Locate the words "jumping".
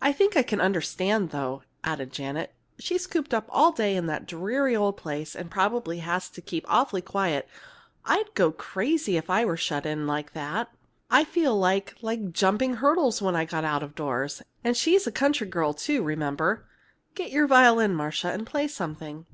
12.32-12.74